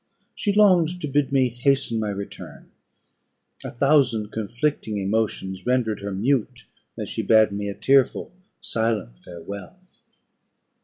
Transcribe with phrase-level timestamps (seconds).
[0.33, 2.71] She longed to bid me hasten my return,
[3.63, 6.65] a thousand conflicting emotions rendered her mute,
[6.97, 9.77] as she bade me a tearful silent farewell.